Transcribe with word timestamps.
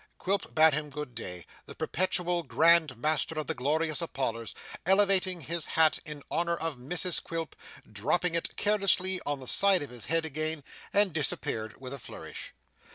Quilp 0.17 0.55
bade 0.55 0.73
him 0.73 0.89
good 0.89 1.13
day; 1.13 1.45
the 1.67 1.75
perpetual 1.75 2.41
Grand 2.41 2.97
Master 2.97 3.35
of 3.39 3.45
the 3.45 3.53
Glorious 3.53 4.01
Apollers, 4.01 4.55
elevating 4.83 5.41
his 5.41 5.67
hat 5.67 5.99
in 6.05 6.23
honour 6.31 6.55
of 6.57 6.77
Mrs 6.77 7.21
Quilp, 7.21 7.55
dropped 7.93 8.25
it 8.25 8.55
carelessly 8.57 9.21
on 9.27 9.39
the 9.39 9.45
side 9.45 9.83
of 9.83 9.91
his 9.91 10.07
head 10.07 10.25
again, 10.25 10.63
and 10.91 11.13
disappeared 11.13 11.79
with 11.79 11.93
a 11.93 11.99
flourish. 11.99 12.51